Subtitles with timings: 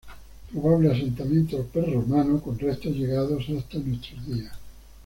[0.51, 4.51] Probable asentamiento prerromano con restos llegados hasta nuestros días.